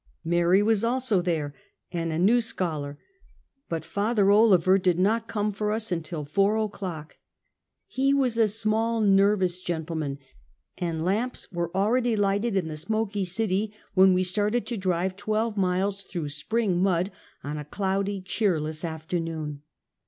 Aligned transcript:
Mary 0.25 0.63
was 0.63 0.83
also 0.83 1.21
there, 1.21 1.53
and 1.91 2.11
a 2.11 2.17
new 2.17 2.41
scholar, 2.41 2.97
but 3.69 3.85
Father 3.85 4.25
Olever 4.31 4.81
did 4.81 4.97
not 4.97 5.27
come 5.27 5.51
for 5.51 5.71
us 5.71 5.91
until 5.91 6.25
four 6.25 6.57
o'clock. 6.57 7.17
He 7.85 8.11
was 8.11 8.35
a 8.39 8.47
small, 8.47 8.99
nervous 9.01 9.61
gentleman, 9.61 10.17
and 10.75 11.05
lamps 11.05 11.51
were 11.51 11.67
22 11.67 11.67
Half 11.67 11.67
a 11.67 11.77
Centuet. 11.77 11.87
already 11.87 12.15
lighted 12.15 12.55
in 12.55 12.67
the 12.67 12.77
smoky 12.77 13.25
city 13.25 13.73
when 13.93 14.15
we 14.15 14.23
started 14.23 14.65
to 14.65 14.77
drive 14.77 15.15
twelve 15.15 15.55
miles 15.55 16.03
through 16.03 16.29
spring 16.29 16.81
mud, 16.81 17.11
on 17.43 17.59
a 17.59 17.63
cloudy, 17.65 18.21
cheerless 18.23 18.83
afternoon. 18.83 19.61